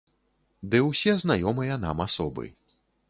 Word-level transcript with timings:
Ды 0.71 0.79
ўсе 0.87 1.13
знаёмыя 1.25 1.77
нам 1.85 2.03
асобы. 2.07 2.49